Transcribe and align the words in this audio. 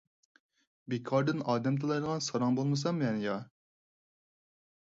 بىكاردىن 0.93 1.43
ئادەم 1.53 1.77
تىللايدىغان 1.83 2.25
ساراڭ 2.29 2.57
بولمىسام 2.61 3.01
مەن-يا. 3.03 3.37